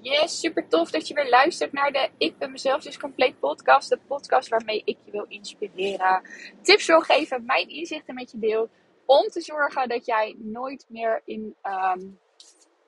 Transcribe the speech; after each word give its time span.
Yes, 0.00 0.40
super 0.40 0.68
tof 0.68 0.90
dat 0.90 1.08
je 1.08 1.14
weer 1.14 1.28
luistert 1.28 1.72
naar 1.72 1.92
de 1.92 2.10
Ik 2.18 2.38
ben 2.38 2.50
mezelf 2.50 2.82
dus 2.82 2.98
compleet 2.98 3.38
podcast. 3.38 3.88
De 3.88 3.98
podcast 4.06 4.48
waarmee 4.48 4.82
ik 4.84 4.98
je 5.04 5.10
wil 5.10 5.24
inspireren, 5.28 6.22
tips 6.62 6.86
wil 6.86 7.00
geven, 7.00 7.44
mijn 7.44 7.68
inzichten 7.68 8.14
met 8.14 8.30
je 8.30 8.38
deel. 8.38 8.68
Om 9.06 9.28
te 9.28 9.40
zorgen 9.40 9.88
dat 9.88 10.06
jij 10.06 10.34
nooit 10.38 10.84
meer 10.88 11.22
in, 11.24 11.54
ehm, 11.62 12.00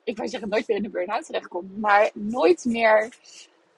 ik 0.03 0.17
wou 0.17 0.29
zeggen 0.29 0.49
nooit 0.49 0.67
meer 0.67 0.77
in 0.77 0.83
de 0.83 0.89
burn-out 0.89 1.25
terechtkomt. 1.25 1.77
Maar 1.77 2.09
nooit 2.13 2.65
meer 2.65 3.09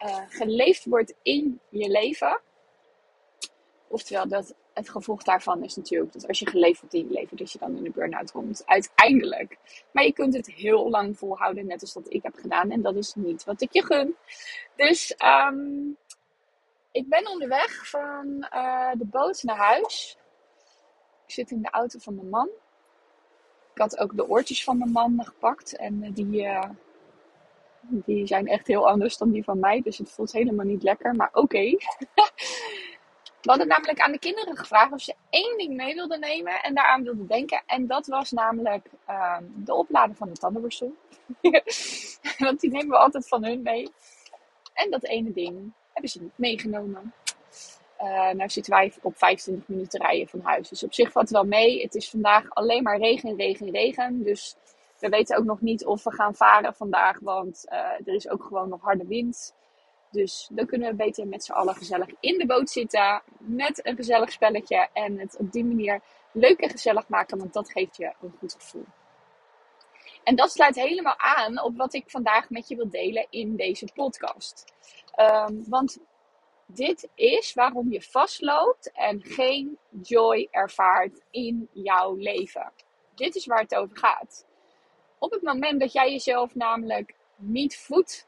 uh, 0.03 0.17
geleefd 0.29 0.85
wordt 0.85 1.13
in 1.21 1.59
je 1.69 1.89
leven. 1.89 2.41
Oftewel 3.87 4.27
dat 4.27 4.55
het 4.73 4.89
gevolg 4.89 5.23
daarvan 5.23 5.63
is 5.63 5.75
natuurlijk 5.75 6.13
dat 6.13 6.27
als 6.27 6.39
je 6.39 6.49
geleefd 6.49 6.79
wordt 6.79 6.95
in 6.95 7.07
je 7.07 7.13
leven, 7.13 7.37
dat 7.37 7.51
je 7.51 7.59
dan 7.59 7.77
in 7.77 7.83
de 7.83 7.89
burn-out 7.89 8.31
komt. 8.31 8.63
Uiteindelijk. 8.65 9.57
Maar 9.91 10.03
je 10.03 10.13
kunt 10.13 10.33
het 10.33 10.47
heel 10.47 10.89
lang 10.89 11.17
volhouden, 11.17 11.65
net 11.65 11.81
als 11.81 11.93
dat 11.93 12.13
ik 12.13 12.23
heb 12.23 12.35
gedaan. 12.35 12.71
En 12.71 12.81
dat 12.81 12.95
is 12.95 13.15
niet 13.15 13.43
wat 13.43 13.61
ik 13.61 13.73
je 13.73 13.85
gun. 13.85 14.15
Dus 14.75 15.15
um, 15.25 15.97
ik 16.91 17.09
ben 17.09 17.27
onderweg 17.27 17.89
van 17.89 18.47
uh, 18.53 18.91
de 18.93 19.05
boot 19.05 19.43
naar 19.43 19.57
huis. 19.57 20.17
Ik 21.25 21.33
zit 21.33 21.51
in 21.51 21.61
de 21.61 21.69
auto 21.69 21.99
van 21.99 22.15
mijn 22.15 22.29
man. 22.29 22.49
Ik 23.73 23.81
had 23.81 23.97
ook 23.97 24.15
de 24.15 24.29
oortjes 24.29 24.63
van 24.63 24.77
mijn 24.77 24.91
man 24.91 25.25
gepakt. 25.25 25.75
En 25.75 26.03
uh, 26.03 26.09
die, 26.13 26.41
uh, 26.41 26.69
die 27.81 28.27
zijn 28.27 28.47
echt 28.47 28.67
heel 28.67 28.89
anders 28.89 29.17
dan 29.17 29.31
die 29.31 29.43
van 29.43 29.59
mij. 29.59 29.81
Dus 29.81 29.97
het 29.97 30.11
voelt 30.11 30.31
helemaal 30.31 30.65
niet 30.65 30.83
lekker. 30.83 31.15
Maar 31.15 31.29
oké. 31.33 31.59
We 33.43 33.49
hadden 33.49 33.67
namelijk 33.67 33.99
aan 33.99 34.11
de 34.11 34.19
kinderen 34.19 34.57
gevraagd 34.57 34.91
of 34.91 35.01
ze 35.01 35.15
één 35.29 35.57
ding 35.57 35.75
mee 35.75 35.93
wilden 35.93 36.19
nemen 36.19 36.61
en 36.61 36.73
daaraan 36.73 37.03
wilden 37.03 37.27
denken. 37.27 37.63
En 37.65 37.87
dat 37.87 38.07
was 38.07 38.31
namelijk 38.31 38.85
uh, 39.09 39.37
de 39.55 39.73
oplader 39.73 40.15
van 40.15 40.29
de 40.29 40.37
tandenborstel. 40.37 40.93
Want 42.37 42.59
die 42.59 42.71
nemen 42.71 42.87
we 42.87 42.97
altijd 42.97 43.27
van 43.27 43.43
hun 43.43 43.61
mee. 43.61 43.91
En 44.73 44.91
dat 44.91 45.03
ene 45.03 45.31
ding 45.31 45.73
hebben 45.91 46.11
ze 46.11 46.21
niet 46.21 46.37
meegenomen. 46.37 47.13
Uh, 48.01 48.29
nou 48.29 48.49
zitten 48.49 48.73
wij 48.73 48.93
op 49.01 49.17
25 49.17 49.67
minuten 49.67 50.01
rijden 50.01 50.27
van 50.27 50.41
huis. 50.41 50.69
Dus 50.69 50.83
op 50.83 50.93
zich 50.93 51.11
valt 51.11 51.29
het 51.29 51.37
wel 51.37 51.45
mee. 51.45 51.81
Het 51.81 51.95
is 51.95 52.09
vandaag 52.09 52.49
alleen 52.49 52.83
maar 52.83 52.97
regen, 52.97 53.35
regen, 53.35 53.71
regen. 53.71 54.23
Dus 54.23 54.55
we 54.99 55.09
weten 55.09 55.37
ook 55.37 55.45
nog 55.45 55.61
niet 55.61 55.85
of 55.85 56.03
we 56.03 56.11
gaan 56.11 56.35
varen 56.35 56.73
vandaag. 56.73 57.19
Want 57.19 57.65
uh, 57.71 57.77
er 57.77 58.13
is 58.13 58.29
ook 58.29 58.43
gewoon 58.43 58.69
nog 58.69 58.81
harde 58.81 59.07
wind. 59.07 59.53
Dus 60.13 60.47
dan 60.51 60.65
kunnen 60.65 60.89
we 60.89 60.95
beter 60.95 61.27
met 61.27 61.43
z'n 61.43 61.51
allen 61.51 61.75
gezellig 61.75 62.09
in 62.19 62.37
de 62.37 62.45
boot 62.45 62.69
zitten. 62.69 63.21
Met 63.37 63.85
een 63.85 63.95
gezellig 63.95 64.31
spelletje. 64.31 64.87
En 64.93 65.19
het 65.19 65.37
op 65.37 65.51
die 65.51 65.65
manier 65.65 66.01
leuk 66.31 66.59
en 66.59 66.69
gezellig 66.69 67.07
maken. 67.07 67.37
Want 67.37 67.53
dat 67.53 67.71
geeft 67.71 67.97
je 67.97 68.13
een 68.21 68.35
goed 68.39 68.53
gevoel. 68.59 68.85
En 70.23 70.35
dat 70.35 70.51
sluit 70.51 70.75
helemaal 70.75 71.17
aan 71.17 71.61
op 71.61 71.77
wat 71.77 71.93
ik 71.93 72.03
vandaag 72.07 72.49
met 72.49 72.67
je 72.67 72.75
wil 72.75 72.89
delen 72.89 73.27
in 73.29 73.55
deze 73.55 73.87
podcast. 73.93 74.65
Um, 75.19 75.63
want 75.69 75.97
dit 76.65 77.09
is 77.15 77.53
waarom 77.53 77.91
je 77.91 78.01
vastloopt 78.01 78.91
en 78.91 79.21
geen 79.23 79.77
joy 80.01 80.47
ervaart 80.51 81.21
in 81.31 81.69
jouw 81.71 82.15
leven. 82.15 82.71
Dit 83.15 83.35
is 83.35 83.45
waar 83.45 83.61
het 83.61 83.75
over 83.75 83.97
gaat. 83.97 84.45
Op 85.19 85.31
het 85.31 85.41
moment 85.41 85.79
dat 85.79 85.93
jij 85.93 86.11
jezelf 86.11 86.55
namelijk 86.55 87.15
niet 87.35 87.77
voedt 87.77 88.27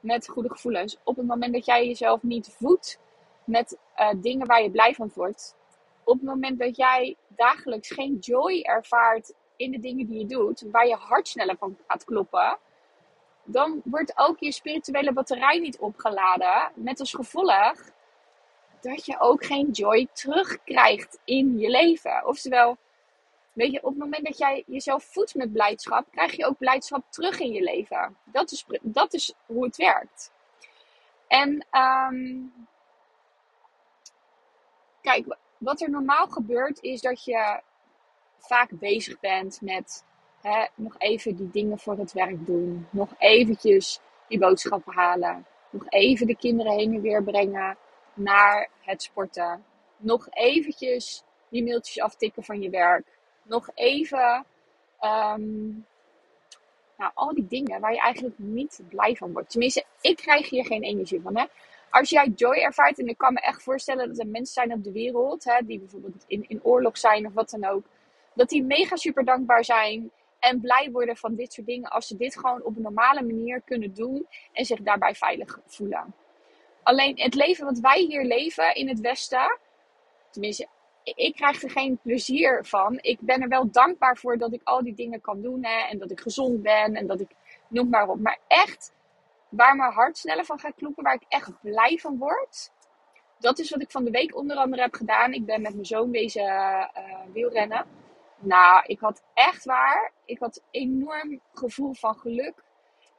met 0.00 0.28
goede 0.28 0.50
gevoelens. 0.50 0.98
Op 1.04 1.16
het 1.16 1.26
moment 1.26 1.52
dat 1.52 1.64
jij 1.64 1.86
jezelf 1.86 2.22
niet 2.22 2.48
voedt 2.48 2.98
met 3.44 3.78
uh, 3.96 4.10
dingen 4.16 4.46
waar 4.46 4.62
je 4.62 4.70
blij 4.70 4.94
van 4.94 5.10
wordt. 5.14 5.56
Op 6.04 6.14
het 6.14 6.22
moment 6.22 6.58
dat 6.58 6.76
jij 6.76 7.16
dagelijks 7.28 7.90
geen 7.90 8.16
joy 8.20 8.60
ervaart 8.60 9.34
in 9.56 9.70
de 9.70 9.80
dingen 9.80 10.06
die 10.06 10.18
je 10.18 10.26
doet, 10.26 10.64
waar 10.70 10.86
je 10.86 10.94
hart 10.94 11.28
sneller 11.28 11.56
van 11.56 11.78
gaat 11.86 12.04
kloppen, 12.04 12.58
dan 13.44 13.80
wordt 13.84 14.12
ook 14.18 14.38
je 14.38 14.52
spirituele 14.52 15.12
batterij 15.12 15.58
niet 15.58 15.78
opgeladen. 15.78 16.72
Met 16.74 17.00
als 17.00 17.14
gevolg 17.14 17.74
dat 18.80 19.06
je 19.06 19.20
ook 19.20 19.44
geen 19.44 19.70
joy 19.70 20.08
terugkrijgt 20.12 21.18
in 21.24 21.58
je 21.58 21.68
leven. 21.68 22.26
Oftewel, 22.26 22.76
Weet 23.56 23.72
je, 23.72 23.82
op 23.82 23.88
het 23.88 23.98
moment 23.98 24.24
dat 24.24 24.38
jij 24.38 24.64
jezelf 24.66 25.04
voedt 25.04 25.34
met 25.34 25.52
blijdschap, 25.52 26.06
krijg 26.10 26.36
je 26.36 26.46
ook 26.46 26.58
blijdschap 26.58 27.04
terug 27.08 27.40
in 27.40 27.52
je 27.52 27.62
leven. 27.62 28.16
Dat 28.24 28.52
is, 28.52 28.66
dat 28.82 29.14
is 29.14 29.34
hoe 29.46 29.64
het 29.64 29.76
werkt. 29.76 30.32
En 31.26 31.66
um, 31.70 32.52
kijk, 35.00 35.36
wat 35.58 35.80
er 35.80 35.90
normaal 35.90 36.26
gebeurt 36.26 36.82
is 36.82 37.00
dat 37.00 37.24
je 37.24 37.60
vaak 38.38 38.70
bezig 38.70 39.20
bent 39.20 39.60
met 39.60 40.04
hè, 40.40 40.66
nog 40.74 40.94
even 40.98 41.36
die 41.36 41.50
dingen 41.50 41.78
voor 41.78 41.98
het 41.98 42.12
werk 42.12 42.46
doen. 42.46 42.86
Nog 42.90 43.14
eventjes 43.18 44.00
die 44.28 44.38
boodschappen 44.38 44.94
halen. 44.94 45.46
Nog 45.70 45.84
even 45.88 46.26
de 46.26 46.36
kinderen 46.36 46.72
heen 46.72 46.94
en 46.94 47.00
weer 47.00 47.22
brengen 47.22 47.76
naar 48.14 48.68
het 48.80 49.02
sporten. 49.02 49.64
Nog 49.96 50.28
eventjes 50.30 51.22
die 51.48 51.64
mailtjes 51.64 52.00
aftikken 52.00 52.44
van 52.44 52.60
je 52.60 52.70
werk 52.70 53.15
nog 53.46 53.70
even. 53.74 54.44
Um, 55.00 55.86
nou, 56.96 57.10
al 57.14 57.34
die 57.34 57.46
dingen 57.46 57.80
waar 57.80 57.92
je 57.92 58.00
eigenlijk 58.00 58.38
niet 58.38 58.80
blij 58.88 59.16
van 59.16 59.32
wordt. 59.32 59.50
Tenminste, 59.50 59.84
ik 60.00 60.16
krijg 60.16 60.48
hier 60.50 60.64
geen 60.64 60.82
energie 60.82 61.20
van. 61.20 61.36
Hè? 61.36 61.44
Als 61.90 62.10
jij 62.10 62.32
joy 62.36 62.54
ervaart, 62.54 62.98
en 62.98 63.06
ik 63.06 63.18
kan 63.18 63.32
me 63.32 63.40
echt 63.40 63.62
voorstellen 63.62 64.08
dat 64.08 64.18
er 64.18 64.26
mensen 64.26 64.54
zijn 64.54 64.72
op 64.72 64.84
de 64.84 64.92
wereld, 64.92 65.44
hè, 65.44 65.58
die 65.66 65.78
bijvoorbeeld 65.78 66.24
in, 66.26 66.44
in 66.48 66.60
oorlog 66.62 66.98
zijn 66.98 67.26
of 67.26 67.32
wat 67.32 67.50
dan 67.50 67.64
ook, 67.64 67.84
dat 68.34 68.48
die 68.48 68.62
mega 68.62 68.96
super 68.96 69.24
dankbaar 69.24 69.64
zijn 69.64 70.10
en 70.38 70.60
blij 70.60 70.90
worden 70.90 71.16
van 71.16 71.34
dit 71.34 71.52
soort 71.52 71.66
dingen 71.66 71.90
als 71.90 72.06
ze 72.06 72.16
dit 72.16 72.38
gewoon 72.38 72.62
op 72.62 72.76
een 72.76 72.82
normale 72.82 73.22
manier 73.22 73.62
kunnen 73.64 73.94
doen 73.94 74.26
en 74.52 74.64
zich 74.64 74.80
daarbij 74.80 75.14
veilig 75.14 75.58
voelen. 75.66 76.14
Alleen 76.82 77.20
het 77.20 77.34
leven 77.34 77.64
wat 77.64 77.78
wij 77.78 78.00
hier 78.00 78.24
leven 78.24 78.74
in 78.74 78.88
het 78.88 79.00
Westen, 79.00 79.58
tenminste 80.30 80.68
ik 81.14 81.34
krijg 81.34 81.62
er 81.62 81.70
geen 81.70 81.98
plezier 82.02 82.64
van. 82.64 82.98
Ik 83.00 83.20
ben 83.20 83.42
er 83.42 83.48
wel 83.48 83.70
dankbaar 83.70 84.16
voor 84.16 84.38
dat 84.38 84.52
ik 84.52 84.60
al 84.64 84.82
die 84.82 84.94
dingen 84.94 85.20
kan 85.20 85.42
doen. 85.42 85.64
Hè, 85.64 85.88
en 85.88 85.98
dat 85.98 86.10
ik 86.10 86.20
gezond 86.20 86.62
ben. 86.62 86.94
En 86.94 87.06
dat 87.06 87.20
ik, 87.20 87.30
noem 87.68 87.88
maar 87.88 88.08
op. 88.08 88.20
Maar 88.20 88.38
echt, 88.48 88.92
waar 89.48 89.76
mijn 89.76 89.92
hart 89.92 90.18
sneller 90.18 90.44
van 90.44 90.58
gaat 90.58 90.74
kloppen. 90.74 91.04
Waar 91.04 91.14
ik 91.14 91.24
echt 91.28 91.60
blij 91.60 91.98
van 91.98 92.18
word. 92.18 92.70
Dat 93.38 93.58
is 93.58 93.70
wat 93.70 93.82
ik 93.82 93.90
van 93.90 94.04
de 94.04 94.10
week 94.10 94.36
onder 94.36 94.56
andere 94.56 94.82
heb 94.82 94.94
gedaan. 94.94 95.32
Ik 95.32 95.44
ben 95.44 95.62
met 95.62 95.72
mijn 95.72 95.86
zoon 95.86 96.10
wezen 96.10 96.44
uh, 96.44 96.86
wielrennen. 97.32 97.86
Nou, 98.38 98.84
ik 98.86 99.00
had 99.00 99.22
echt 99.34 99.64
waar. 99.64 100.12
Ik 100.24 100.38
had 100.38 100.62
enorm 100.70 101.40
gevoel 101.52 101.94
van 101.94 102.14
geluk. 102.14 102.64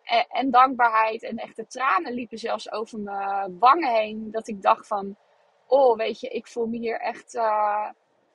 En, 0.04 0.25
en 0.30 0.52
dankbaarheid. 0.52 1.24
En 1.24 1.38
echt 1.38 1.56
de 1.56 1.68
tranen 1.68 2.14
liepen 2.14 2.38
zelfs 2.38 2.72
over 2.72 3.00
mijn 3.00 3.59
wangen 3.59 3.94
heen. 3.94 4.31
Dat 4.31 4.48
ik 4.48 4.62
dacht 4.62 4.88
van 4.88 5.18
oh, 5.67 5.97
weet 5.97 6.19
je, 6.19 6.28
ik 6.28 6.47
voel 6.47 6.66
me 6.66 6.78
hier 6.78 7.00
echt 7.00 7.35
uh, 7.35 7.89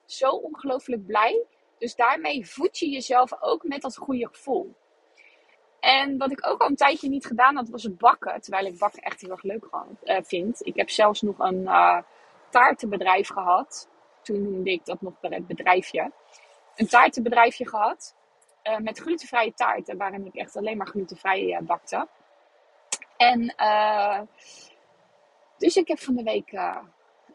zo 0.05 0.29
ongelooflijk 0.29 1.05
blij. 1.05 1.45
Dus 1.77 1.95
daarmee 1.95 2.47
voed 2.47 2.77
je 2.77 2.89
jezelf 2.89 3.41
ook 3.41 3.63
met 3.63 3.81
dat 3.81 3.97
goede 3.97 4.27
gevoel. 4.27 4.73
En 5.79 6.17
wat 6.17 6.31
ik 6.31 6.47
ook 6.47 6.61
al 6.61 6.69
een 6.69 6.75
tijdje 6.75 7.09
niet 7.09 7.25
gedaan 7.25 7.55
had, 7.55 7.69
was 7.69 7.95
bakken. 7.95 8.41
Terwijl 8.41 8.65
ik 8.65 8.77
bakken 8.77 9.01
echt 9.01 9.21
heel 9.21 9.29
erg 9.29 9.43
leuk 9.43 9.65
uh, 10.03 10.17
vind. 10.21 10.65
Ik 10.65 10.75
heb 10.75 10.89
zelfs 10.89 11.21
nog 11.21 11.39
een 11.39 11.61
uh, 11.61 12.01
taartenbedrijf 12.49 13.27
gehad. 13.27 13.89
Toen 14.21 14.41
noemde 14.41 14.71
ik 14.71 14.85
dat 14.85 15.01
nog 15.01 15.13
het 15.21 15.47
bedrijfje. 15.47 16.11
Een 16.75 16.87
taartenbedrijfje 16.87 17.67
gehad. 17.67 18.15
Met 18.77 18.99
glutenvrije 18.99 19.53
taarten, 19.53 19.97
waarin 19.97 20.25
ik 20.25 20.35
echt 20.35 20.55
alleen 20.55 20.77
maar 20.77 20.87
glutenvrij 20.87 21.59
bakte. 21.63 22.07
En 23.17 23.55
dus 25.57 25.75
ik 25.75 25.87
heb 25.87 25.99
van 25.99 26.15
de 26.15 26.23
week 26.23 26.51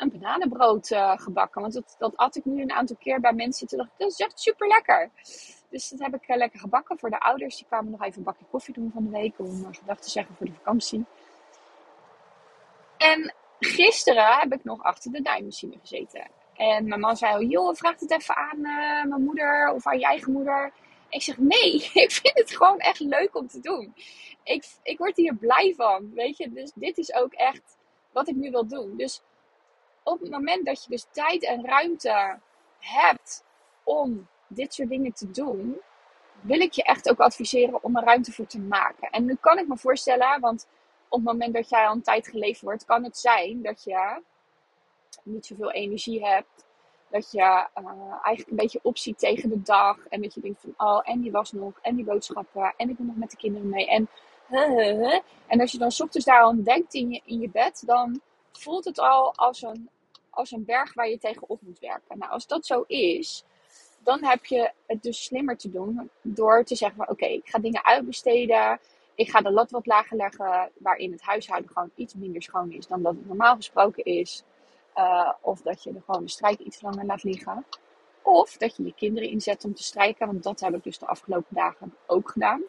een 0.00 0.10
bananenbrood 0.10 0.90
uh, 0.90 1.18
gebakken. 1.18 1.60
Want 1.60 1.72
dat, 1.72 1.94
dat 1.98 2.16
at 2.16 2.36
ik 2.36 2.44
nu 2.44 2.62
een 2.62 2.72
aantal 2.72 2.96
keer 2.96 3.20
bij 3.20 3.32
mensen. 3.32 3.66
Toen 3.66 3.88
dat 3.96 4.10
is 4.10 4.18
echt 4.18 4.40
super 4.40 4.68
lekker. 4.68 5.10
Dus 5.70 5.88
dat 5.88 5.98
heb 5.98 6.14
ik 6.14 6.28
uh, 6.28 6.36
lekker 6.36 6.60
gebakken 6.60 6.98
voor 6.98 7.10
de 7.10 7.20
ouders. 7.20 7.56
Die 7.56 7.66
kwamen 7.66 7.90
nog 7.90 8.02
even 8.02 8.18
een 8.18 8.24
bakje 8.24 8.44
koffie 8.50 8.74
doen 8.74 8.90
van 8.94 9.04
de 9.04 9.10
week. 9.10 9.38
Om 9.38 9.60
uh, 9.60 9.68
gedag 9.70 10.00
te 10.00 10.10
zeggen 10.10 10.34
voor 10.34 10.46
de 10.46 10.52
vakantie. 10.52 11.04
En 12.96 13.34
gisteren 13.58 14.38
heb 14.38 14.52
ik 14.52 14.64
nog 14.64 14.82
achter 14.82 15.12
de 15.12 15.20
naaimachine 15.20 15.76
gezeten. 15.80 16.30
En 16.54 16.88
mijn 16.88 17.00
man 17.00 17.16
zei, 17.16 17.44
oh, 17.44 17.50
joh, 17.50 17.74
vraag 17.74 18.00
het 18.00 18.10
even 18.10 18.36
aan 18.36 18.60
mijn 19.08 19.24
moeder 19.24 19.72
of 19.74 19.86
aan 19.86 19.98
je 19.98 20.04
eigen 20.04 20.32
moeder. 20.32 20.72
Ik 21.08 21.22
zeg, 21.22 21.38
nee, 21.38 21.74
ik 22.04 22.10
vind 22.10 22.38
het 22.38 22.56
gewoon 22.56 22.78
echt 22.78 23.00
leuk 23.00 23.36
om 23.36 23.46
te 23.46 23.60
doen. 23.60 23.94
Ik, 24.42 24.64
ik 24.82 24.98
word 24.98 25.16
hier 25.16 25.34
blij 25.34 25.74
van, 25.76 26.14
weet 26.14 26.36
je. 26.36 26.50
Dus 26.52 26.72
dit 26.74 26.98
is 26.98 27.14
ook 27.14 27.32
echt 27.32 27.76
wat 28.12 28.28
ik 28.28 28.36
nu 28.36 28.50
wil 28.50 28.66
doen. 28.66 28.96
Dus 28.96 29.22
op 30.08 30.20
het 30.20 30.30
moment 30.30 30.66
dat 30.66 30.84
je 30.84 30.90
dus 30.90 31.06
tijd 31.10 31.44
en 31.44 31.66
ruimte 31.66 32.38
hebt 32.78 33.44
om 33.82 34.28
dit 34.46 34.74
soort 34.74 34.88
dingen 34.88 35.12
te 35.12 35.30
doen, 35.30 35.80
wil 36.40 36.60
ik 36.60 36.72
je 36.72 36.82
echt 36.82 37.10
ook 37.10 37.18
adviseren 37.18 37.82
om 37.82 37.96
er 37.96 38.04
ruimte 38.04 38.32
voor 38.32 38.46
te 38.46 38.60
maken. 38.60 39.10
En 39.10 39.24
nu 39.24 39.36
kan 39.40 39.58
ik 39.58 39.68
me 39.68 39.76
voorstellen, 39.76 40.40
want 40.40 40.66
op 41.08 41.18
het 41.18 41.28
moment 41.28 41.54
dat 41.54 41.68
jij 41.68 41.86
al 41.86 41.94
een 41.94 42.02
tijd 42.02 42.28
geleefd 42.28 42.60
wordt, 42.60 42.84
kan 42.84 43.04
het 43.04 43.18
zijn 43.18 43.62
dat 43.62 43.84
je 43.84 44.22
niet 45.22 45.46
zoveel 45.46 45.70
energie 45.70 46.26
hebt. 46.26 46.66
Dat 47.10 47.30
je 47.30 47.40
uh, 47.40 48.12
eigenlijk 48.22 48.50
een 48.50 48.56
beetje 48.56 48.80
opziet 48.82 49.18
tegen 49.18 49.48
de 49.48 49.62
dag. 49.62 50.06
En 50.08 50.22
dat 50.22 50.34
je 50.34 50.40
denkt 50.40 50.60
van, 50.60 50.74
oh, 50.76 51.00
en 51.02 51.20
die 51.20 51.30
was 51.30 51.52
nog. 51.52 51.72
En 51.82 51.96
die 51.96 52.04
boodschappen. 52.04 52.74
En 52.76 52.90
ik 52.90 52.96
ben 52.96 53.06
nog 53.06 53.16
met 53.16 53.30
de 53.30 53.36
kinderen 53.36 53.68
mee. 53.68 53.86
En 53.86 54.08
En 55.46 55.60
als 55.60 55.72
je 55.72 55.78
dan 55.78 55.92
ochtends 55.98 56.24
daar 56.24 56.42
aan 56.42 56.62
denkt 56.62 56.94
in 56.94 57.10
je, 57.10 57.20
in 57.24 57.40
je 57.40 57.48
bed, 57.48 57.82
dan 57.86 58.20
voelt 58.52 58.84
het 58.84 58.98
al 58.98 59.34
als 59.34 59.62
een, 59.62 59.88
als 60.38 60.50
een 60.50 60.64
berg 60.64 60.94
waar 60.94 61.08
je 61.08 61.18
tegenop 61.18 61.60
moet 61.60 61.78
werken. 61.78 62.18
Nou, 62.18 62.30
als 62.32 62.46
dat 62.46 62.66
zo 62.66 62.84
is, 62.86 63.44
dan 63.98 64.24
heb 64.24 64.44
je 64.46 64.70
het 64.86 65.02
dus 65.02 65.24
slimmer 65.24 65.56
te 65.56 65.70
doen 65.70 66.10
door 66.22 66.64
te 66.64 66.74
zeggen: 66.74 67.08
Oké, 67.08 67.26
ik 67.26 67.48
ga 67.48 67.58
dingen 67.58 67.84
uitbesteden. 67.84 68.80
Ik 69.14 69.30
ga 69.30 69.40
de 69.40 69.50
lat 69.50 69.70
wat 69.70 69.86
lager 69.86 70.16
leggen, 70.16 70.70
waarin 70.78 71.12
het 71.12 71.22
huishouden 71.22 71.70
gewoon 71.70 71.90
iets 71.94 72.14
minder 72.14 72.42
schoon 72.42 72.72
is 72.72 72.86
dan 72.86 73.02
dat 73.02 73.14
het 73.14 73.26
normaal 73.26 73.56
gesproken 73.56 74.04
is. 74.04 74.42
Uh, 74.96 75.32
of 75.40 75.60
dat 75.60 75.82
je 75.82 75.92
de 75.92 76.00
gewoon 76.06 76.22
de 76.24 76.30
strijk 76.30 76.58
iets 76.58 76.80
langer 76.80 77.04
laat 77.04 77.22
liggen. 77.22 77.66
Of 78.22 78.56
dat 78.56 78.76
je 78.76 78.84
je 78.84 78.94
kinderen 78.94 79.28
inzet 79.30 79.64
om 79.64 79.74
te 79.74 79.82
strijken, 79.82 80.26
want 80.26 80.42
dat 80.42 80.60
heb 80.60 80.74
ik 80.74 80.84
dus 80.84 80.98
de 80.98 81.06
afgelopen 81.06 81.54
dagen 81.54 81.94
ook 82.06 82.30
gedaan. 82.30 82.62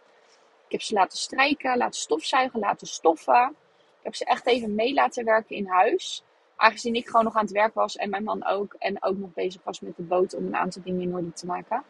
Ik 0.66 0.72
heb 0.72 0.82
ze 0.82 0.94
laten 0.94 1.18
strijken, 1.18 1.78
laten 1.78 2.00
stofzuigen, 2.00 2.60
laten 2.60 2.88
stoffen. 2.88 3.56
Ik 3.78 4.04
heb 4.06 4.16
ze 4.16 4.26
echt 4.26 4.48
even 4.48 4.76
mee 4.76 4.94
laten 4.94 5.26
werken 5.26 5.56
in 5.56 5.68
huis. 5.68 6.24
Aangezien 6.60 6.94
ik 6.94 7.08
gewoon 7.08 7.24
nog 7.24 7.36
aan 7.36 7.44
het 7.44 7.52
werk 7.52 7.74
was 7.74 7.96
en 7.96 8.10
mijn 8.10 8.24
man 8.24 8.46
ook. 8.46 8.74
En 8.74 9.04
ook 9.04 9.18
nog 9.18 9.34
bezig 9.34 9.64
was 9.64 9.80
met 9.80 9.96
de 9.96 10.04
boot 10.04 10.34
om 10.34 10.46
een 10.46 10.56
aantal 10.56 10.82
dingen 10.82 11.02
in 11.02 11.14
orde 11.14 11.34
te 11.34 11.46
maken. 11.46 11.84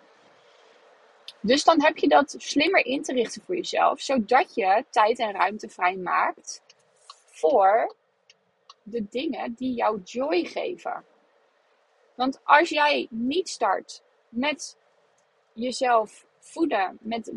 Dus 1.40 1.64
dan 1.64 1.82
heb 1.82 1.98
je 1.98 2.08
dat 2.08 2.36
slimmer 2.38 2.86
in 2.86 3.04
te 3.04 3.14
richten 3.14 3.42
voor 3.46 3.56
jezelf. 3.56 4.02
Zodat 4.02 4.56
je 4.56 4.86
tijd 4.90 5.20
en 5.20 5.32
ruimte 5.32 5.70
vrij 5.70 5.96
maakt 5.96 6.62
voor 7.26 7.96
de 8.84 9.06
dingen 9.10 9.54
die 9.54 9.74
jou 9.74 10.02
joy 10.04 10.46
geven. 10.46 11.04
Want 12.16 12.40
als 12.44 12.70
jij 12.70 13.08
niet 13.10 13.50
start 13.50 14.04
met 14.30 14.78
jezelf 15.54 16.26
voeden, 16.40 16.98
met 17.02 17.32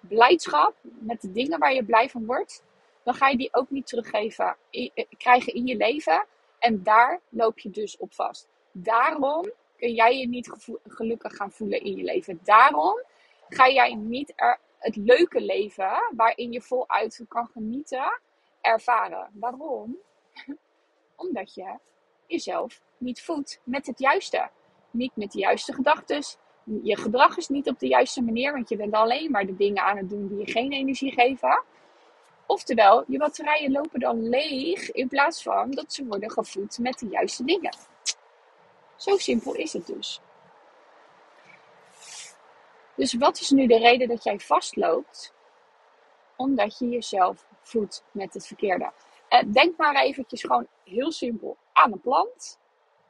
blijdschap, 0.00 0.74
met 0.82 1.20
de 1.20 1.32
dingen 1.32 1.58
waar 1.58 1.74
je 1.74 1.84
blij 1.84 2.08
van 2.08 2.26
wordt, 2.26 2.62
dan 3.02 3.14
ga 3.14 3.28
je 3.28 3.36
die 3.36 3.54
ook 3.54 3.70
niet 3.70 3.86
teruggeven, 3.86 4.56
eh, 4.70 4.90
krijgen 5.18 5.54
in 5.54 5.66
je 5.66 5.76
leven. 5.76 6.26
En 6.60 6.82
daar 6.82 7.20
loop 7.28 7.58
je 7.58 7.70
dus 7.70 7.96
op 7.96 8.14
vast. 8.14 8.48
Daarom 8.72 9.52
kun 9.76 9.92
jij 9.92 10.18
je 10.18 10.28
niet 10.28 10.50
gelukkig 10.84 11.36
gaan 11.36 11.52
voelen 11.52 11.80
in 11.80 11.96
je 11.96 12.02
leven. 12.02 12.40
Daarom 12.42 13.02
ga 13.48 13.68
jij 13.68 13.94
niet 13.94 14.32
er 14.36 14.58
het 14.78 14.96
leuke 14.96 15.40
leven, 15.40 15.90
waarin 16.16 16.52
je 16.52 16.60
voluit 16.60 17.24
kan 17.28 17.46
genieten, 17.46 18.20
ervaren. 18.60 19.30
Waarom? 19.32 19.98
Omdat 21.16 21.54
je 21.54 21.78
jezelf 22.26 22.82
niet 22.98 23.22
voedt 23.22 23.60
met 23.64 23.86
het 23.86 23.98
juiste. 23.98 24.50
Niet 24.90 25.16
met 25.16 25.32
de 25.32 25.38
juiste 25.38 25.72
gedachten. 25.72 26.22
Je 26.82 26.96
gedrag 26.96 27.36
is 27.36 27.48
niet 27.48 27.68
op 27.68 27.78
de 27.78 27.88
juiste 27.88 28.22
manier, 28.22 28.52
want 28.52 28.68
je 28.68 28.76
bent 28.76 28.94
alleen 28.94 29.30
maar 29.30 29.46
de 29.46 29.56
dingen 29.56 29.82
aan 29.82 29.96
het 29.96 30.08
doen 30.08 30.28
die 30.28 30.38
je 30.38 30.52
geen 30.52 30.72
energie 30.72 31.12
geven. 31.12 31.62
Oftewel, 32.50 33.04
je 33.06 33.18
batterijen 33.18 33.72
lopen 33.72 34.00
dan 34.00 34.28
leeg 34.28 34.90
in 34.90 35.08
plaats 35.08 35.42
van 35.42 35.70
dat 35.70 35.92
ze 35.92 36.04
worden 36.04 36.30
gevoed 36.30 36.78
met 36.78 36.98
de 36.98 37.06
juiste 37.06 37.44
dingen. 37.44 37.76
Zo 38.96 39.16
simpel 39.16 39.54
is 39.54 39.72
het 39.72 39.86
dus. 39.86 40.20
Dus 42.94 43.14
wat 43.14 43.40
is 43.40 43.50
nu 43.50 43.66
de 43.66 43.78
reden 43.78 44.08
dat 44.08 44.24
jij 44.24 44.38
vastloopt? 44.38 45.34
Omdat 46.36 46.78
je 46.78 46.88
jezelf 46.88 47.46
voedt 47.62 48.04
met 48.10 48.34
het 48.34 48.46
verkeerde. 48.46 48.92
Eh, 49.28 49.42
denk 49.52 49.76
maar 49.76 50.02
eventjes 50.02 50.40
gewoon 50.40 50.66
heel 50.84 51.12
simpel 51.12 51.56
aan 51.72 51.92
een 51.92 52.00
plant. 52.00 52.58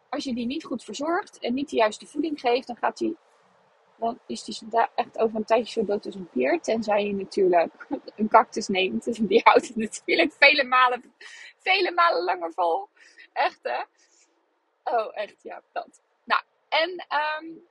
Als 0.08 0.24
je 0.24 0.34
die 0.34 0.46
niet 0.46 0.64
goed 0.64 0.84
verzorgt 0.84 1.38
en 1.38 1.54
niet 1.54 1.70
de 1.70 1.76
juiste 1.76 2.06
voeding 2.06 2.40
geeft, 2.40 2.66
dan 2.66 2.76
gaat 2.76 2.98
die 2.98 3.16
dan 4.00 4.18
is 4.26 4.44
die 4.44 4.58
echt 4.94 5.18
over 5.18 5.36
een 5.36 5.44
tijdje 5.44 5.72
zo 5.72 5.84
dood 5.84 6.06
als 6.06 6.14
een 6.14 6.28
peer. 6.28 6.60
Tenzij 6.60 7.06
je 7.06 7.14
natuurlijk 7.14 7.86
een 8.16 8.28
cactus 8.28 8.68
neemt. 8.68 9.04
Die 9.28 9.40
houdt 9.44 9.68
het 9.68 9.76
natuurlijk 9.76 10.32
vele 10.32 10.64
malen, 10.64 11.14
vele 11.58 11.92
malen 11.92 12.24
langer 12.24 12.52
vol. 12.52 12.88
Echt 13.32 13.60
hè? 13.62 13.82
Oh, 14.84 15.18
echt 15.18 15.42
ja, 15.42 15.62
dat. 15.72 16.02
Nou, 16.24 16.42
en 16.68 17.06
um, 17.40 17.62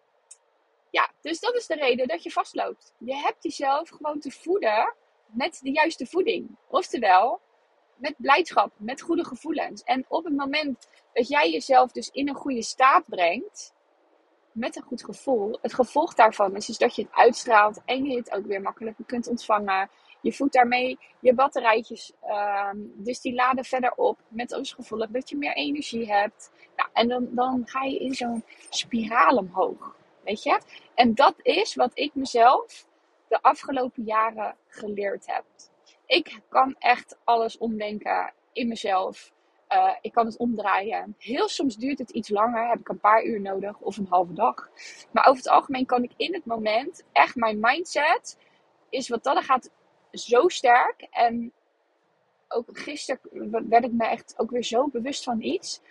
ja, 0.89 1.11
dus 1.21 1.39
dat 1.39 1.55
is 1.55 1.67
de 1.67 1.75
reden 1.75 2.07
dat 2.07 2.23
je 2.23 2.31
vastloopt. 2.31 2.93
Je 2.97 3.15
hebt 3.15 3.43
jezelf 3.43 3.89
gewoon 3.89 4.19
te 4.19 4.31
voeden 4.31 4.93
met 5.25 5.59
de 5.61 5.71
juiste 5.71 6.05
voeding. 6.05 6.57
Oftewel, 6.67 7.41
met 7.95 8.15
blijdschap, 8.17 8.73
met 8.77 9.01
goede 9.01 9.25
gevoelens. 9.25 9.83
En 9.83 10.05
op 10.07 10.23
het 10.23 10.35
moment 10.35 10.87
dat 11.13 11.27
jij 11.27 11.51
jezelf 11.51 11.91
dus 11.91 12.09
in 12.09 12.29
een 12.29 12.35
goede 12.35 12.63
staat 12.63 13.03
brengt, 13.05 13.73
met 14.51 14.75
een 14.75 14.83
goed 14.83 15.03
gevoel. 15.03 15.57
Het 15.61 15.73
gevolg 15.73 16.13
daarvan 16.13 16.55
is, 16.55 16.69
is 16.69 16.77
dat 16.77 16.95
je 16.95 17.01
het 17.01 17.11
uitstraalt 17.11 17.81
en 17.85 18.05
je 18.05 18.17
het 18.17 18.31
ook 18.31 18.45
weer 18.45 18.61
makkelijker 18.61 19.05
kunt 19.05 19.27
ontvangen. 19.27 19.89
Je 20.21 20.33
voedt 20.33 20.53
daarmee 20.53 20.99
je 21.19 21.33
batterijtjes, 21.33 22.13
uh, 22.23 22.69
dus 22.95 23.21
die 23.21 23.33
laden 23.33 23.65
verder 23.65 23.93
op. 23.95 24.19
Met 24.27 24.53
als 24.53 24.73
gevolg 24.73 25.07
dat 25.07 25.29
je 25.29 25.37
meer 25.37 25.55
energie 25.55 26.11
hebt. 26.11 26.51
Nou, 26.75 26.89
en 26.93 27.07
dan, 27.07 27.27
dan 27.31 27.61
ga 27.65 27.83
je 27.83 27.99
in 27.99 28.13
zo'n 28.13 28.43
spiraal 28.69 29.37
omhoog. 29.37 29.95
Weet 30.23 30.43
je? 30.43 30.59
En 30.95 31.15
dat 31.15 31.35
is 31.41 31.75
wat 31.75 31.91
ik 31.93 32.15
mezelf 32.15 32.87
de 33.27 33.41
afgelopen 33.41 34.03
jaren 34.03 34.55
geleerd 34.67 35.25
heb. 35.27 35.43
Ik 36.05 36.39
kan 36.49 36.75
echt 36.79 37.17
alles 37.23 37.57
omdenken 37.57 38.33
in 38.53 38.67
mezelf. 38.67 39.31
Uh, 39.73 39.95
ik 40.01 40.11
kan 40.11 40.25
het 40.25 40.37
omdraaien. 40.37 41.15
Heel 41.17 41.47
soms 41.47 41.75
duurt 41.75 41.99
het 41.99 42.09
iets 42.09 42.29
langer, 42.29 42.69
heb 42.69 42.79
ik 42.79 42.89
een 42.89 42.99
paar 42.99 43.23
uur 43.23 43.41
nodig 43.41 43.79
of 43.79 43.97
een 43.97 44.07
halve 44.09 44.33
dag. 44.33 44.69
Maar 45.11 45.25
over 45.27 45.43
het 45.43 45.51
algemeen 45.51 45.85
kan 45.85 46.03
ik 46.03 46.11
in 46.17 46.33
het 46.33 46.45
moment 46.45 47.03
echt 47.11 47.35
mijn 47.35 47.59
mindset 47.59 48.37
is 48.89 49.09
wat 49.09 49.23
dat 49.23 49.43
gaat 49.43 49.69
zo 50.11 50.47
sterk. 50.47 51.07
En 51.11 51.53
ook 52.47 52.65
gisteren 52.71 53.19
werd 53.69 53.83
ik 53.83 53.91
me 53.91 54.05
echt 54.07 54.33
ook 54.37 54.51
weer 54.51 54.63
zo 54.63 54.87
bewust 54.87 55.23
van 55.23 55.41
iets. 55.41 55.81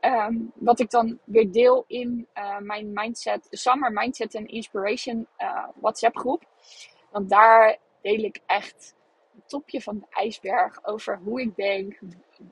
Um, 0.00 0.52
wat 0.54 0.80
ik 0.80 0.90
dan 0.90 1.18
weer 1.24 1.52
deel 1.52 1.84
in 1.86 2.28
uh, 2.34 2.58
mijn 2.58 2.92
mindset, 2.92 3.46
Summer 3.50 3.92
Mindset 3.92 4.34
and 4.34 4.48
Inspiration 4.48 5.26
uh, 5.38 5.66
WhatsApp 5.74 6.16
groep. 6.16 6.42
Want 7.10 7.28
daar 7.28 7.78
deel 8.02 8.22
ik 8.22 8.40
echt 8.46 8.94
topje 9.48 9.80
van 9.80 9.98
de 9.98 10.06
ijsberg 10.10 10.84
over 10.84 11.18
hoe 11.24 11.40
ik 11.40 11.56
denk, 11.56 11.98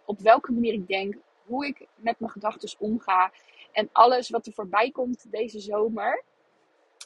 op 0.04 0.20
welke 0.20 0.52
manier 0.52 0.72
ik 0.72 0.88
denk, 0.88 1.14
hoe 1.44 1.66
ik 1.66 1.86
met 1.94 2.20
mijn 2.20 2.32
gedachten 2.32 2.78
omga. 2.78 3.32
En 3.72 3.88
alles 3.92 4.30
wat 4.30 4.46
er 4.46 4.52
voorbij 4.52 4.90
komt 4.90 5.30
deze 5.30 5.60
zomer, 5.60 6.22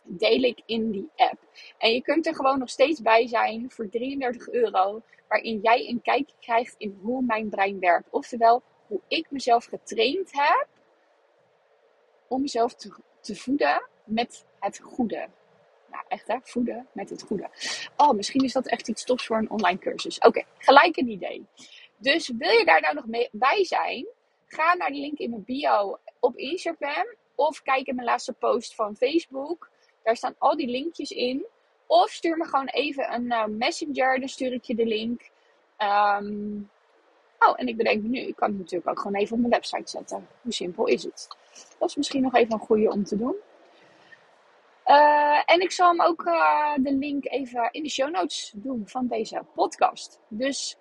deel 0.04 0.42
ik 0.42 0.62
in 0.66 0.90
die 0.90 1.08
app. 1.16 1.38
En 1.78 1.92
je 1.92 2.02
kunt 2.02 2.26
er 2.26 2.34
gewoon 2.34 2.58
nog 2.58 2.70
steeds 2.70 3.02
bij 3.02 3.26
zijn 3.26 3.70
voor 3.70 3.88
33 3.88 4.48
euro, 4.48 5.02
waarin 5.28 5.60
jij 5.62 5.88
een 5.88 6.02
kijkje 6.02 6.36
krijgt 6.40 6.74
in 6.78 6.98
hoe 7.02 7.22
mijn 7.22 7.48
brein 7.48 7.78
werkt. 7.78 8.08
Oftewel, 8.10 8.62
hoe 8.86 9.00
ik 9.08 9.30
mezelf 9.30 9.64
getraind 9.64 10.32
heb 10.32 10.66
om 12.28 12.40
mezelf 12.40 12.74
te, 12.74 12.94
te 13.20 13.36
voeden 13.36 13.88
met 14.04 14.44
het 14.60 14.78
goede. 14.78 15.28
Echt 16.10 16.28
hè, 16.28 16.36
voeden 16.42 16.86
met 16.92 17.10
het 17.10 17.22
goede. 17.22 17.48
Oh, 17.96 18.10
misschien 18.10 18.44
is 18.44 18.52
dat 18.52 18.66
echt 18.66 18.88
iets 18.88 19.04
tofs 19.04 19.26
voor 19.26 19.36
een 19.36 19.50
online 19.50 19.78
cursus. 19.78 20.18
Oké, 20.18 20.42
gelijk 20.58 20.96
een 20.96 21.08
idee. 21.08 21.46
Dus 21.96 22.32
wil 22.38 22.50
je 22.50 22.64
daar 22.64 22.80
nou 22.80 22.94
nog 22.94 23.06
mee, 23.06 23.28
bij 23.32 23.64
zijn? 23.64 24.06
Ga 24.46 24.74
naar 24.74 24.90
de 24.90 24.98
link 24.98 25.18
in 25.18 25.30
mijn 25.30 25.44
bio 25.44 25.98
op 26.20 26.36
Instagram. 26.36 27.14
Of 27.34 27.62
kijk 27.62 27.86
in 27.86 27.94
mijn 27.94 28.06
laatste 28.06 28.32
post 28.32 28.74
van 28.74 28.96
Facebook. 28.96 29.70
Daar 30.02 30.16
staan 30.16 30.34
al 30.38 30.56
die 30.56 30.68
linkjes 30.68 31.10
in. 31.10 31.44
Of 31.86 32.10
stuur 32.10 32.36
me 32.36 32.44
gewoon 32.44 32.68
even 32.68 33.12
een 33.14 33.24
uh, 33.24 33.44
messenger. 33.44 34.18
Dan 34.18 34.28
stuur 34.28 34.52
ik 34.52 34.64
je 34.64 34.74
de 34.74 34.86
link. 34.86 35.30
Um, 35.78 36.70
oh, 37.38 37.54
en 37.56 37.66
ik 37.66 37.76
bedenk 37.76 38.02
nu. 38.02 38.18
Ik 38.18 38.36
kan 38.36 38.48
het 38.48 38.58
natuurlijk 38.58 38.90
ook 38.90 39.00
gewoon 39.00 39.20
even 39.20 39.34
op 39.34 39.38
mijn 39.38 39.52
website 39.52 39.90
zetten. 39.90 40.28
Hoe 40.42 40.52
simpel 40.52 40.86
is 40.86 41.02
het? 41.02 41.28
Dat 41.78 41.88
is 41.88 41.96
misschien 41.96 42.22
nog 42.22 42.34
even 42.34 42.52
een 42.52 42.58
goede 42.58 42.90
om 42.90 43.04
te 43.04 43.16
doen. 43.16 43.36
Uh, 44.90 45.42
en 45.44 45.60
ik 45.60 45.70
zal 45.70 45.88
hem 45.88 46.02
ook 46.02 46.22
uh, 46.26 46.74
de 46.76 46.92
link 46.92 47.24
even 47.26 47.68
in 47.70 47.82
de 47.82 47.88
show 47.88 48.10
notes 48.10 48.52
doen 48.56 48.82
van 48.86 49.06
deze 49.06 49.42
podcast. 49.54 50.20
Dus 50.28 50.76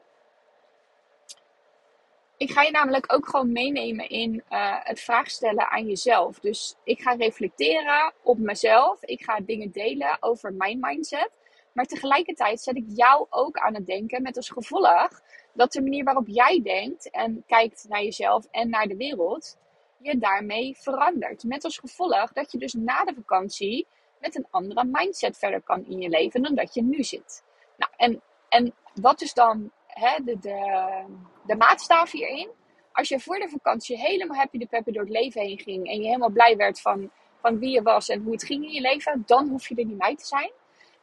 ik 2.38 2.52
ga 2.52 2.62
je 2.62 2.72
namelijk 2.72 3.14
ook 3.14 3.28
gewoon 3.28 3.52
meenemen 3.52 4.10
in 4.10 4.44
uh, 4.50 4.76
het 4.84 5.00
vraagstellen 5.00 5.70
aan 5.70 5.88
jezelf. 5.88 6.40
Dus 6.40 6.76
ik 6.84 7.02
ga 7.02 7.12
reflecteren 7.12 8.14
op 8.24 8.38
mezelf. 8.38 9.04
Ik 9.04 9.24
ga 9.24 9.40
dingen 9.40 9.72
delen 9.72 10.18
over 10.20 10.54
mijn 10.54 10.78
mindset. 10.80 11.32
Maar 11.74 11.86
tegelijkertijd 11.86 12.62
zet 12.62 12.76
ik 12.76 12.86
jou 12.88 13.26
ook 13.30 13.58
aan 13.58 13.76
het 13.76 13.86
denken 13.86 14.22
met 14.22 14.38
als 14.38 14.50
gevolg 14.50 15.22
dat 15.54 15.72
de 15.72 15.82
manier 15.82 16.04
waarop 16.04 16.28
jij 16.28 16.62
denkt 16.64 17.10
en 17.10 17.44
kijkt 17.48 17.86
naar 17.90 18.04
jezelf 18.04 18.48
en 18.52 18.70
naar 18.70 18.88
de 18.88 18.96
wereld, 18.96 19.58
je 19.98 20.18
daarmee 20.18 20.78
verandert. 20.78 21.44
Met 21.44 21.64
als 21.64 21.78
gevolg 21.78 22.34
dat 22.34 22.52
je 22.52 22.58
dus 22.58 22.74
na 22.74 23.04
de 23.04 23.14
vakantie 23.14 23.88
met 24.20 24.36
een 24.36 24.48
andere 24.50 24.84
mindset 24.92 25.38
verder 25.38 25.62
kan 25.62 25.86
in 25.86 26.00
je 26.02 26.10
leven 26.10 26.42
dan 26.42 26.56
dat 26.56 26.74
je 26.74 26.82
nu 26.82 27.04
zit. 27.04 27.44
Nou, 27.78 27.92
en, 27.98 28.22
en 28.50 28.74
wat 28.94 29.22
is 29.22 29.34
dan 29.34 29.72
hè, 29.88 30.24
de, 30.24 30.40
de, 30.40 31.04
de 31.46 31.56
maatstaf 31.56 32.12
hierin? 32.12 32.50
Als 32.92 33.10
je 33.10 33.20
voor 33.20 33.40
de 33.40 33.50
vakantie 33.50 33.98
helemaal 33.98 34.38
happy 34.38 34.58
de 34.58 34.66
peppy 34.66 34.92
door 34.92 35.04
het 35.04 35.12
leven 35.12 35.42
heen 35.42 35.60
ging 35.60 35.88
en 35.88 36.02
je 36.02 36.06
helemaal 36.06 36.30
blij 36.30 36.56
werd 36.56 36.82
van, 36.82 37.12
van 37.42 37.60
wie 37.60 37.72
je 37.72 37.82
was 37.82 38.10
en 38.10 38.22
hoe 38.22 38.32
het 38.32 38.44
ging 38.44 38.64
in 38.64 38.72
je 38.72 38.82
leven, 38.82 39.24
dan 39.26 39.48
hoef 39.48 39.68
je 39.68 39.76
er 39.76 39.86
niet 39.86 39.98
bij 39.98 40.16
te 40.16 40.26
zijn. 40.26 40.52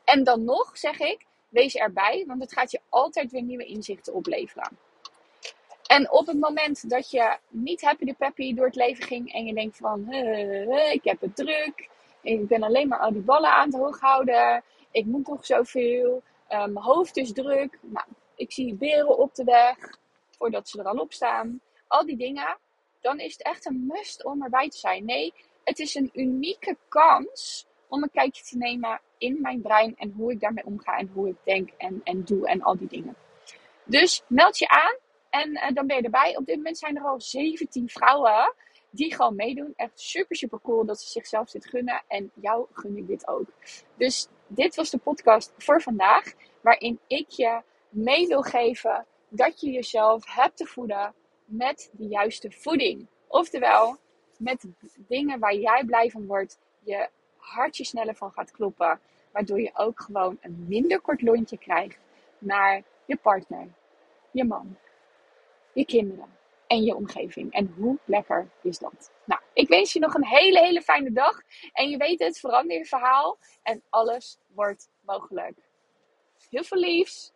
En 0.05 0.25
dan 0.25 0.45
nog 0.45 0.79
zeg 0.79 0.99
ik, 0.99 1.27
wees 1.49 1.75
erbij, 1.75 2.25
want 2.27 2.43
het 2.43 2.53
gaat 2.53 2.71
je 2.71 2.81
altijd 2.89 3.31
weer 3.31 3.43
nieuwe 3.43 3.65
inzichten 3.65 4.15
opleveren. 4.15 4.79
En 5.87 6.11
op 6.11 6.27
het 6.27 6.41
moment 6.41 6.91
dat 6.91 7.11
je 7.11 7.37
niet 7.49 7.83
happy 7.83 8.05
de 8.05 8.15
peppy 8.15 8.55
door 8.55 8.67
het 8.67 8.75
leven 8.75 9.05
ging 9.05 9.33
en 9.33 9.45
je 9.45 9.55
denkt 9.55 9.77
van, 9.77 10.13
ik 10.93 11.05
heb 11.05 11.21
het 11.21 11.37
druk, 11.37 11.89
ik 12.27 12.49
ben 12.49 12.63
alleen 12.63 12.89
maar 12.89 12.99
al 12.99 13.13
die 13.13 13.23
ballen 13.23 13.53
aan 13.53 13.67
het 13.67 13.77
hoog 13.77 14.01
houden, 14.01 14.63
ik 14.91 15.05
moet 15.05 15.25
toch 15.25 15.47
zoveel, 15.47 16.23
uh, 16.51 16.59
mijn 16.59 16.85
hoofd 16.85 17.17
is 17.17 17.33
druk, 17.33 17.79
nou, 17.81 18.07
ik 18.35 18.53
zie 18.53 18.75
beren 18.75 19.19
op 19.19 19.35
de 19.35 19.45
weg, 19.45 19.99
voordat 20.31 20.69
ze 20.69 20.79
er 20.79 20.87
al 20.87 20.99
op 20.99 21.13
staan, 21.13 21.61
al 21.87 22.07
die 22.07 22.17
dingen, 22.17 22.59
dan 23.01 23.19
is 23.19 23.33
het 23.33 23.43
echt 23.43 23.67
een 23.67 23.85
must 23.87 24.25
om 24.25 24.43
erbij 24.43 24.69
te 24.69 24.79
zijn. 24.79 25.05
Nee, 25.05 25.33
het 25.65 25.79
is 25.79 25.95
een 25.95 26.11
unieke 26.13 26.77
kans 26.89 27.67
om 27.89 28.03
een 28.03 28.11
kijkje 28.13 28.45
te 28.45 28.57
nemen 28.57 29.01
in 29.19 29.39
mijn 29.41 29.61
brein 29.61 29.97
en 29.97 30.15
hoe 30.17 30.33
ik 30.33 30.41
daarmee 30.41 30.65
omga 30.65 30.99
en 30.99 31.11
hoe 31.15 31.29
ik 31.29 31.37
denk 31.45 31.71
en, 31.77 32.01
en 32.05 32.25
doe 32.25 32.49
en 32.49 32.63
al 32.63 32.77
die 32.77 32.89
dingen. 32.89 33.17
Dus 33.85 34.23
meld 34.27 34.59
je 34.59 34.69
aan 34.69 34.97
en 35.43 35.51
uh, 35.51 35.75
dan 35.75 35.87
ben 35.87 35.97
je 35.97 36.03
erbij. 36.03 36.37
Op 36.37 36.47
dit 36.47 36.57
moment 36.57 36.79
zijn 36.79 36.97
er 36.97 37.05
al 37.05 37.21
17 37.21 37.89
vrouwen 37.89 38.55
die 38.91 39.15
gewoon 39.15 39.35
meedoen. 39.35 39.73
Echt 39.77 40.01
super, 40.01 40.37
super 40.37 40.61
cool 40.63 40.85
dat 40.85 41.01
ze 41.01 41.09
zichzelf 41.09 41.51
dit 41.51 41.67
gunnen. 41.67 42.03
En 42.09 42.31
jou 42.35 42.67
gun 42.73 42.97
ik 42.97 43.07
dit 43.07 43.29
ook. 43.29 43.47
Dus 43.97 44.29
dit 44.47 44.75
was 44.75 44.91
de 44.91 44.99
podcast 44.99 45.53
voor 45.59 45.83
vandaag. 45.83 46.33
Waarin 46.61 46.99
ik 47.07 47.29
je 47.29 47.61
mee 47.89 48.27
wil 48.27 48.43
geven 48.43 49.07
dat 49.29 49.61
je 49.61 49.71
jezelf 49.71 50.35
hebt 50.35 50.57
te 50.57 50.67
voeden 50.67 51.15
met 51.45 51.91
de 51.93 52.07
juiste 52.07 52.51
voeding. 52.51 53.07
Oftewel, 53.27 53.97
met 54.39 54.67
dingen 55.09 55.39
waar 55.39 55.55
jij 55.55 55.85
blij 55.85 56.11
van 56.11 56.27
wordt. 56.27 56.59
Je 56.83 57.09
hartje 57.37 57.85
sneller 57.85 58.15
van 58.15 58.33
gaat 58.33 58.51
kloppen. 58.51 59.01
Waardoor 59.33 59.61
je 59.61 59.71
ook 59.75 60.01
gewoon 60.01 60.39
een 60.41 60.65
minder 60.69 61.01
kort 61.01 61.23
lontje 61.23 61.59
krijgt 61.59 61.99
naar 62.39 62.83
je 63.05 63.17
partner, 63.17 63.69
je 64.31 64.45
man, 64.45 64.77
je 65.77 65.85
kinderen 65.85 66.37
en 66.67 66.83
je 66.83 66.95
omgeving. 66.95 67.53
En 67.53 67.75
hoe 67.79 67.99
lekker 68.05 68.51
is 68.63 68.79
dat? 68.79 69.13
Nou, 69.25 69.41
ik 69.53 69.69
wens 69.69 69.93
je 69.93 69.99
nog 69.99 70.15
een 70.15 70.27
hele, 70.27 70.61
hele 70.61 70.83
fijne 70.83 71.13
dag. 71.13 71.41
En 71.73 71.89
je 71.89 71.97
weet 71.97 72.19
het, 72.19 72.39
verander 72.39 72.77
je 72.77 72.85
verhaal 72.85 73.39
en 73.63 73.83
alles 73.91 74.39
wordt 74.47 74.89
mogelijk. 75.01 75.59
Heel 76.51 76.65
veel 76.65 76.79
liefs! 76.79 77.33